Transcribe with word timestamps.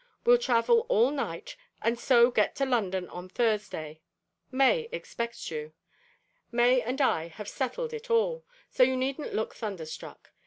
We'll 0.25 0.39
travel 0.39 0.87
all 0.89 1.11
night, 1.11 1.55
and 1.79 1.99
so 1.99 2.31
get 2.31 2.55
to 2.55 2.65
London 2.65 3.07
on 3.09 3.29
Thursday. 3.29 4.01
May 4.49 4.89
expects 4.91 5.51
you. 5.51 5.73
May 6.51 6.81
and 6.81 6.99
I 6.99 7.27
have 7.27 7.47
settled 7.47 7.93
it 7.93 8.09
all, 8.09 8.43
so 8.71 8.81
you 8.81 8.97
needn't 8.97 9.35
look 9.35 9.53
thunderstruck. 9.53 10.31